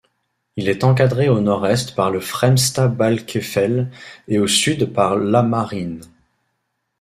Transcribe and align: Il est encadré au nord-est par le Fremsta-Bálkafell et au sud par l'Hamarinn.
Il 0.55 0.67
est 0.67 0.83
encadré 0.83 1.29
au 1.29 1.41
nord-est 1.41 1.93
par 1.93 2.09
le 2.09 2.19
Fremsta-Bálkafell 2.19 3.91
et 4.27 4.39
au 4.39 4.47
sud 4.47 4.91
par 4.93 5.15
l'Hamarinn. 5.15 6.01